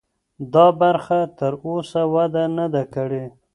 [0.53, 3.25] دا برخه تراوسه وده نه ده کړې.